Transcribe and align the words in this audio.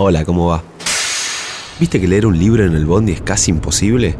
Hola, 0.00 0.24
¿cómo 0.24 0.46
va? 0.46 0.62
¿Viste 1.80 2.00
que 2.00 2.06
leer 2.06 2.24
un 2.24 2.38
libro 2.38 2.64
en 2.64 2.76
el 2.76 2.86
bondi 2.86 3.10
es 3.10 3.20
casi 3.20 3.50
imposible? 3.50 4.14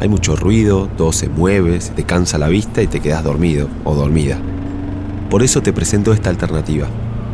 Hay 0.00 0.08
mucho 0.08 0.34
ruido, 0.34 0.88
todo 0.96 1.12
se 1.12 1.28
mueve, 1.28 1.80
se 1.80 1.92
te 1.92 2.02
cansa 2.02 2.36
la 2.36 2.48
vista 2.48 2.82
y 2.82 2.88
te 2.88 2.98
quedas 2.98 3.22
dormido 3.22 3.68
o 3.84 3.94
dormida. 3.94 4.40
Por 5.30 5.44
eso 5.44 5.62
te 5.62 5.72
presento 5.72 6.12
esta 6.12 6.30
alternativa. 6.30 6.88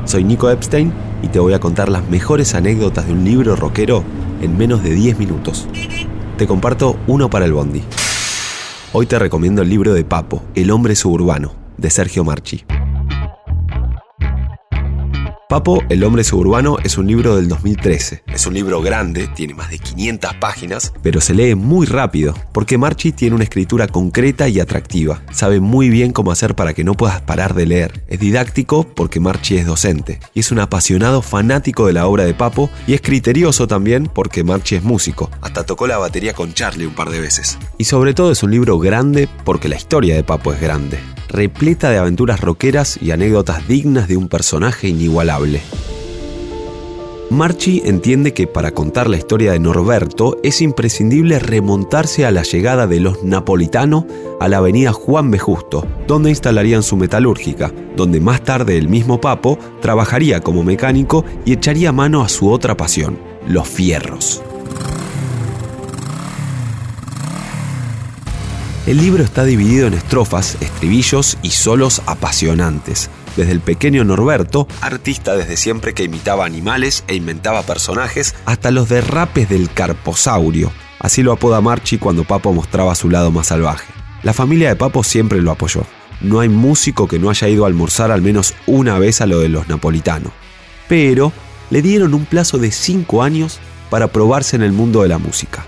Soy 0.05 0.25
Nico 0.25 0.51
Epstein 0.51 0.93
y 1.23 1.29
te 1.29 1.39
voy 1.39 1.55
a 1.55 1.59
contar 1.59 1.89
las 1.89 2.07
mejores 2.11 2.55
anécdotas 2.55 3.07
de 3.07 3.15
un 3.15 3.25
libro 3.25 3.57
rockero 3.57 4.05
en 4.43 4.59
menos 4.59 4.83
de 4.83 4.91
10 4.91 5.19
minutos. 5.19 5.67
Te 6.37 6.47
comparto 6.47 6.99
uno 7.07 7.31
para 7.31 7.47
el 7.47 7.55
bondi. 7.55 7.83
Hoy 8.93 9.07
te 9.07 9.19
recomiendo 9.19 9.63
el 9.63 9.71
libro 9.71 9.95
de 9.95 10.05
Papo, 10.05 10.43
El 10.55 10.71
hombre 10.71 10.95
suburbano, 10.95 11.55
de 11.79 11.89
Sergio 11.89 12.25
Marchi. 12.25 12.63
Papo, 15.51 15.83
el 15.89 16.05
hombre 16.05 16.23
suburbano, 16.23 16.77
es 16.85 16.97
un 16.97 17.09
libro 17.09 17.35
del 17.35 17.49
2013. 17.49 18.23
Es 18.29 18.47
un 18.47 18.55
libro 18.55 18.81
grande, 18.83 19.27
tiene 19.27 19.53
más 19.53 19.69
de 19.69 19.81
500 19.81 20.35
páginas, 20.35 20.93
pero 21.03 21.21
se 21.21 21.35
lee 21.35 21.57
muy 21.57 21.89
rápido, 21.89 22.37
porque 22.53 22.79
Marchi 22.79 23.11
tiene 23.11 23.35
una 23.35 23.43
escritura 23.43 23.89
concreta 23.89 24.49
y 24.49 24.61
atractiva. 24.61 25.23
Sabe 25.33 25.59
muy 25.59 25.89
bien 25.91 26.13
cómo 26.13 26.31
hacer 26.31 26.55
para 26.55 26.73
que 26.73 26.85
no 26.85 26.95
puedas 26.95 27.21
parar 27.23 27.55
de 27.55 27.67
leer. 27.67 28.05
Es 28.07 28.21
didáctico 28.21 28.85
porque 28.85 29.19
Marchi 29.19 29.57
es 29.57 29.67
docente, 29.67 30.21
y 30.35 30.39
es 30.39 30.53
un 30.53 30.61
apasionado 30.61 31.21
fanático 31.21 31.85
de 31.89 31.95
la 31.95 32.07
obra 32.07 32.23
de 32.23 32.35
Papo, 32.35 32.71
y 32.87 32.95
es 32.95 33.01
criterioso 33.01 33.67
también 33.67 34.07
porque 34.07 34.45
Marchi 34.45 34.77
es 34.77 34.85
músico. 34.85 35.33
Hasta 35.41 35.67
tocó 35.67 35.89
la 35.89 35.99
batería 35.99 36.33
con 36.33 36.55
Charlie 36.55 36.87
un 36.87 36.95
par 36.95 37.11
de 37.11 37.19
veces. 37.19 37.59
Y 37.77 37.87
sobre 37.87 38.15
todo 38.15 38.31
es 38.31 38.45
un 38.45 38.53
libro 38.53 38.79
grande 38.79 39.29
porque 39.45 39.69
la 39.69 39.75
historia 39.75 40.15
de 40.15 40.23
Papo 40.23 40.53
es 40.53 40.61
grande 40.61 41.01
repleta 41.31 41.91
de 41.91 41.99
aventuras 41.99 42.41
rockeras 42.41 42.99
y 43.01 43.13
anécdotas 43.13 43.67
dignas 43.69 44.09
de 44.09 44.17
un 44.17 44.29
personaje 44.29 44.89
inigualable. 44.89 45.40
Marchi 47.31 47.83
entiende 47.85 48.35
que 48.35 48.49
para 48.49 48.73
contar 48.73 49.09
la 49.09 49.17
historia 49.17 49.53
de 49.53 49.61
Norberto 49.61 50.39
es 50.43 50.61
imprescindible 50.61 51.39
remontarse 51.39 52.27
a 52.27 52.33
la 52.33 52.43
llegada 52.43 52.89
de 52.89 52.99
los 52.99 53.23
napolitanos 53.23 54.05
a 54.41 54.49
la 54.49 54.57
avenida 54.57 54.93
Juan 54.93 55.31
B. 55.31 55.39
Justo, 55.39 55.87
donde 56.09 56.31
instalarían 56.31 56.83
su 56.83 56.97
metalúrgica, 56.97 57.73
donde 57.97 58.19
más 58.19 58.43
tarde 58.43 58.77
el 58.77 58.89
mismo 58.89 59.21
Papo 59.21 59.61
trabajaría 59.81 60.41
como 60.41 60.65
mecánico 60.65 61.25
y 61.45 61.53
echaría 61.53 61.93
mano 61.93 62.23
a 62.23 62.29
su 62.29 62.51
otra 62.51 62.77
pasión, 62.77 63.17
los 63.47 63.69
fierros. 63.69 64.43
El 68.89 68.97
libro 68.97 69.23
está 69.23 69.45
dividido 69.45 69.87
en 69.87 69.95
estrofas, 69.95 70.57
estribillos 70.61 71.39
y 71.43 71.51
solos 71.51 72.03
apasionantes. 72.07 73.09
Desde 73.37 73.53
el 73.53 73.61
pequeño 73.61 74.05
Norberto, 74.05 74.67
artista 74.81 75.37
desde 75.37 75.57
siempre 75.57 75.95
que 75.95 76.05
imitaba 76.05 76.45
animales 76.45 77.05
e 77.07 77.15
inventaba 77.15 77.63
personajes, 77.63 78.35
hasta 78.45 78.71
los 78.71 78.89
derrapes 78.89 79.49
del 79.49 79.73
carposaurio. 79.73 80.73
Así 80.99 81.23
lo 81.23 81.33
apoda 81.33 81.61
Marchi 81.61 81.99
cuando 81.99 82.25
Papo 82.25 82.53
mostraba 82.53 82.95
su 82.95 83.09
lado 83.09 83.31
más 83.31 83.47
salvaje. 83.47 83.87
La 84.23 84.35
familia 84.35 84.69
de 84.69 84.77
Papo 84.77 85.03
siempre 85.03 85.41
lo 85.41 85.51
apoyó. 85.51 85.87
No 86.21 86.41
hay 86.41 86.51
músico 86.51 87.09
que 87.09 87.19
no 87.19 87.31
haya 87.31 87.49
ido 87.49 87.65
a 87.65 87.69
almorzar 87.69 88.11
al 88.11 88.21
menos 88.21 88.55
una 88.67 88.99
vez 88.99 89.23
a 89.23 89.27
lo 89.27 89.41
de 89.41 89.49
los 89.49 89.69
napolitanos. 89.69 90.33
Pero 90.89 91.33
le 91.71 91.81
dieron 91.81 92.13
un 92.13 92.27
plazo 92.27 92.59
de 92.59 92.71
5 92.71 93.23
años 93.23 93.59
para 93.89 94.09
probarse 94.09 94.57
en 94.57 94.63
el 94.63 94.73
mundo 94.73 95.03
de 95.03 95.09
la 95.09 95.19
música. 95.19 95.65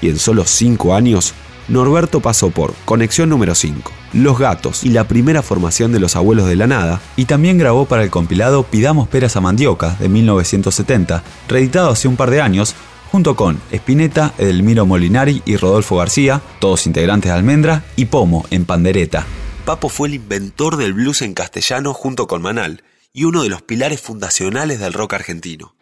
Y 0.00 0.08
en 0.08 0.18
solo 0.18 0.44
5 0.44 0.94
años 0.94 1.34
Norberto 1.70 2.18
pasó 2.20 2.50
por 2.50 2.74
Conexión 2.84 3.28
número 3.28 3.54
5, 3.54 3.92
Los 4.12 4.38
Gatos 4.38 4.82
y 4.82 4.88
la 4.88 5.06
primera 5.06 5.40
formación 5.40 5.92
de 5.92 6.00
Los 6.00 6.16
Abuelos 6.16 6.48
de 6.48 6.56
la 6.56 6.66
Nada, 6.66 7.00
y 7.14 7.26
también 7.26 7.58
grabó 7.58 7.86
para 7.86 8.02
el 8.02 8.10
compilado 8.10 8.64
Pidamos 8.64 9.08
Peras 9.08 9.36
a 9.36 9.40
Mandioca 9.40 9.96
de 10.00 10.08
1970, 10.08 11.22
reeditado 11.48 11.90
hace 11.90 12.08
un 12.08 12.16
par 12.16 12.30
de 12.30 12.40
años, 12.40 12.74
junto 13.12 13.36
con 13.36 13.60
Espineta, 13.70 14.34
Edelmiro 14.36 14.84
Molinari 14.84 15.42
y 15.46 15.56
Rodolfo 15.56 15.96
García, 15.96 16.42
todos 16.58 16.88
integrantes 16.88 17.30
de 17.30 17.38
Almendra, 17.38 17.84
y 17.94 18.06
Pomo 18.06 18.44
en 18.50 18.64
pandereta. 18.64 19.24
Papo 19.64 19.88
fue 19.88 20.08
el 20.08 20.14
inventor 20.14 20.76
del 20.76 20.92
blues 20.92 21.22
en 21.22 21.34
castellano 21.34 21.94
junto 21.94 22.26
con 22.26 22.42
Manal, 22.42 22.82
y 23.12 23.24
uno 23.24 23.44
de 23.44 23.48
los 23.48 23.62
pilares 23.62 24.00
fundacionales 24.00 24.80
del 24.80 24.92
rock 24.92 25.14
argentino. 25.14 25.74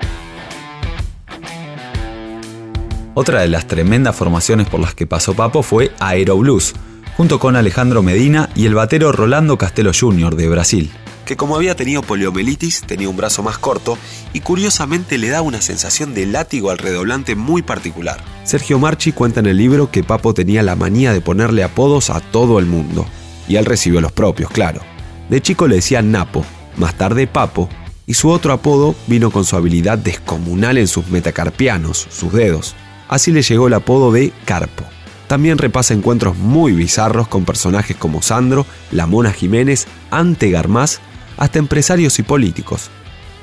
Otra 3.21 3.41
de 3.41 3.49
las 3.49 3.67
tremendas 3.67 4.15
formaciones 4.15 4.69
por 4.69 4.79
las 4.79 4.95
que 4.95 5.05
pasó 5.05 5.35
Papo 5.35 5.65
fue 5.65 5.91
Aero 5.99 6.39
Blues, 6.39 6.73
junto 7.17 7.41
con 7.41 7.57
Alejandro 7.57 8.01
Medina 8.01 8.49
y 8.55 8.65
el 8.67 8.77
batero 8.77 9.11
Rolando 9.11 9.59
Castelo 9.59 9.91
Jr. 9.93 10.37
de 10.37 10.49
Brasil, 10.49 10.93
que 11.25 11.37
como 11.37 11.57
había 11.57 11.75
tenido 11.75 12.03
poliomielitis 12.03 12.83
tenía 12.83 13.09
un 13.09 13.17
brazo 13.17 13.43
más 13.43 13.59
corto 13.59 13.99
y 14.33 14.39
curiosamente 14.39 15.19
le 15.19 15.31
da 15.31 15.43
una 15.43 15.61
sensación 15.61 16.15
de 16.15 16.27
látigo 16.27 16.71
al 16.71 16.79
redoblante 16.79 17.35
muy 17.35 17.63
particular. 17.63 18.23
Sergio 18.45 18.79
Marchi 18.79 19.11
cuenta 19.11 19.41
en 19.41 19.47
el 19.47 19.57
libro 19.57 19.91
que 19.91 20.05
Papo 20.05 20.33
tenía 20.33 20.63
la 20.63 20.77
manía 20.77 21.13
de 21.13 21.21
ponerle 21.21 21.65
apodos 21.65 22.11
a 22.11 22.21
todo 22.21 22.61
el 22.61 22.67
mundo, 22.67 23.05
y 23.49 23.57
él 23.57 23.65
recibió 23.65 24.01
los 24.01 24.13
propios, 24.13 24.49
claro. 24.49 24.81
De 25.29 25.43
chico 25.43 25.67
le 25.67 25.75
decían 25.75 26.13
Napo, 26.13 26.45
más 26.77 26.97
tarde 26.97 27.27
Papo, 27.27 27.69
y 28.07 28.15
su 28.15 28.31
otro 28.31 28.53
apodo 28.53 28.95
vino 29.09 29.33
con 29.33 29.45
su 29.45 29.57
habilidad 29.57 29.99
descomunal 29.99 30.79
en 30.79 30.87
sus 30.87 31.09
metacarpianos, 31.09 32.07
sus 32.11 32.33
dedos. 32.33 32.77
Así 33.09 33.33
le 33.33 33.43
llegó 33.43 33.67
el 33.67 33.75
apodo 33.75 34.13
de 34.13 34.33
Carpo. 34.45 34.85
También 35.27 35.59
repasa 35.59 35.95
encuentros 35.95 36.37
muy 36.39 36.73
bizarros 36.73 37.29
con 37.29 37.45
personajes 37.45 37.97
como 37.97 38.23
Sandro, 38.23 38.67
La 38.91 39.07
Mona 39.07 39.33
Jiménez, 39.33 39.87
Ante 40.11 40.51
Garmaz, 40.51 41.01
hasta 41.37 41.59
empresarios 41.59 42.19
y 42.19 42.23
políticos, 42.23 42.91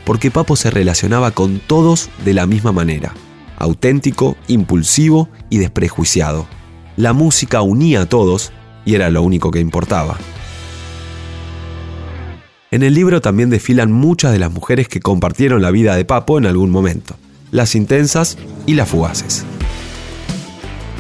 porque 0.04 0.32
Papo 0.32 0.56
se 0.56 0.72
relacionaba 0.72 1.32
con 1.32 1.60
todos 1.60 2.10
de 2.24 2.34
la 2.34 2.46
misma 2.46 2.72
manera, 2.72 3.14
auténtico, 3.58 4.36
impulsivo 4.48 5.30
y 5.50 5.58
desprejuiciado. 5.58 6.48
La 6.98 7.14
música 7.14 7.62
unía 7.62 8.02
a 8.02 8.06
todos 8.06 8.52
y 8.84 8.96
era 8.96 9.10
lo 9.10 9.22
único 9.22 9.52
que 9.52 9.60
importaba. 9.60 10.18
En 12.72 12.84
el 12.84 12.94
libro 12.94 13.22
también 13.22 13.50
desfilan 13.50 13.92
muchas 13.92 14.32
de 14.32 14.40
las 14.40 14.52
mujeres 14.52 14.88
que 14.88 15.00
compartieron 15.00 15.62
la 15.62 15.72
vida 15.72 15.96
de 15.96 16.04
Papo 16.04 16.38
en 16.38 16.46
algún 16.46 16.72
momento, 16.72 17.16
las 17.52 17.76
intensas 17.76 18.38
y 18.66 18.74
las 18.74 18.90
fugaces. 18.90 19.46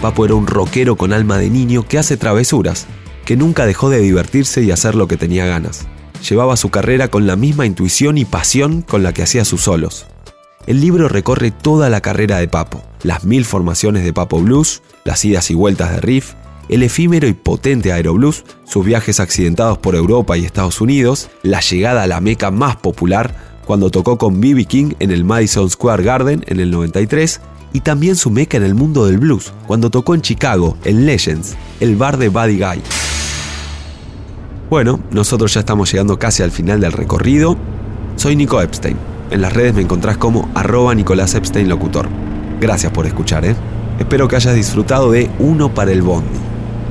Papo 0.05 0.23
era 0.23 0.35
un 0.35 0.45
rockero 0.45 0.97
con 0.97 1.13
alma 1.13 1.39
de 1.39 1.49
niño 1.49 1.81
que 1.81 1.97
hace 1.97 2.15
travesuras, 2.15 2.85
que 3.25 3.35
nunca 3.35 3.65
dejó 3.65 3.89
de 3.89 4.01
divertirse 4.01 4.61
y 4.61 4.69
hacer 4.69 4.93
lo 4.93 5.07
que 5.07 5.17
tenía 5.17 5.47
ganas. 5.47 5.87
Llevaba 6.29 6.57
su 6.57 6.69
carrera 6.69 7.07
con 7.07 7.25
la 7.25 7.35
misma 7.35 7.65
intuición 7.65 8.19
y 8.19 8.23
pasión 8.23 8.83
con 8.83 9.01
la 9.01 9.13
que 9.13 9.23
hacía 9.23 9.45
sus 9.45 9.61
solos. 9.61 10.05
El 10.67 10.79
libro 10.79 11.09
recorre 11.09 11.49
toda 11.49 11.89
la 11.89 12.01
carrera 12.01 12.37
de 12.37 12.47
Papo, 12.47 12.83
las 13.01 13.23
mil 13.23 13.45
formaciones 13.45 14.03
de 14.03 14.13
Papo 14.13 14.39
Blues, 14.41 14.83
las 15.05 15.25
idas 15.25 15.49
y 15.49 15.55
vueltas 15.55 15.89
de 15.89 16.01
Riff, 16.01 16.33
el 16.69 16.83
efímero 16.83 17.27
y 17.27 17.33
potente 17.33 17.91
Aeroblues, 17.91 18.43
sus 18.63 18.85
viajes 18.85 19.19
accidentados 19.19 19.79
por 19.79 19.95
Europa 19.95 20.37
y 20.37 20.45
Estados 20.45 20.81
Unidos, 20.81 21.31
la 21.41 21.61
llegada 21.61 22.03
a 22.03 22.07
la 22.07 22.21
meca 22.21 22.51
más 22.51 22.75
popular 22.75 23.55
cuando 23.65 23.89
tocó 23.89 24.19
con 24.19 24.39
B.B. 24.39 24.65
King 24.65 24.93
en 24.99 25.09
el 25.09 25.23
Madison 25.23 25.67
Square 25.67 26.03
Garden 26.03 26.43
en 26.45 26.59
el 26.59 26.69
93 26.69 27.41
y 27.75 27.81
también 27.81 28.15
su 28.15 28.31
meca 28.31 28.55
en 28.55 28.63
el 28.63 28.73
mundo 28.73 29.05
del 29.05 29.17
blues, 29.17 29.51
cuando 29.67 29.89
tocó 29.89 30.15
en 30.15 30.21
Chicago, 30.21 30.77
en 30.85 31.05
Legends, 31.05 31.57
el 31.81 31.97
bar 31.97 32.15
de 32.15 32.29
Buddy 32.29 32.57
Guy. 32.57 32.81
Bueno, 34.69 35.01
nosotros 35.11 35.53
ya 35.53 35.59
estamos 35.59 35.91
llegando 35.91 36.17
casi 36.17 36.41
al 36.41 36.51
final 36.51 36.79
del 36.79 36.93
recorrido. 36.93 37.57
Soy 38.15 38.37
Nico 38.37 38.61
Epstein. 38.61 38.95
En 39.29 39.41
las 39.41 39.51
redes 39.51 39.73
me 39.73 39.81
encontrás 39.81 40.15
como 40.15 40.49
arroba 40.55 40.95
Nicolás 40.95 41.35
Epstein 41.35 41.67
Locutor. 41.67 42.07
Gracias 42.61 42.93
por 42.93 43.07
escuchar, 43.07 43.43
¿eh? 43.43 43.57
Espero 43.99 44.29
que 44.29 44.37
hayas 44.37 44.55
disfrutado 44.55 45.11
de 45.11 45.29
Uno 45.39 45.73
para 45.73 45.91
el 45.91 46.01
Bondi. 46.01 46.29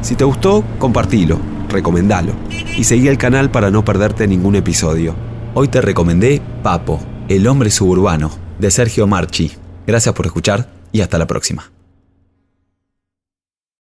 Si 0.03 0.17
te 0.17 0.25
gustó, 0.25 0.63
compartilo, 0.79 1.39
recomendalo 1.71 2.35
y 2.77 2.85
seguí 2.85 3.09
el 3.09 3.17
canal 3.17 3.51
para 3.51 3.71
no 3.71 3.87
perderte 3.87 4.29
ningún 4.29 4.55
episodio. 4.55 5.15
Hoy 5.55 5.69
te 5.69 5.81
recomendé 5.81 6.43
Papo, 6.63 7.01
el 7.29 7.47
hombre 7.47 7.71
suburbano, 7.71 8.31
de 8.59 8.71
Sergio 8.71 9.07
Marchi. 9.07 9.53
Gracias 9.87 10.15
por 10.15 10.27
escuchar 10.27 10.74
y 10.95 11.01
hasta 11.01 11.19
la 11.19 11.27
próxima. 11.27 11.74